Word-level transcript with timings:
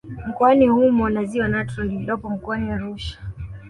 Mkoani 0.27 0.67
humo 0.67 1.09
na 1.09 1.23
Ziwa 1.25 1.47
Natron 1.47 1.87
lililopo 1.87 2.29
Mkoani 2.29 2.71
Arusha 2.71 3.19